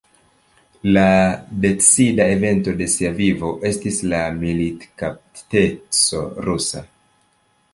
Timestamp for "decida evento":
1.65-2.73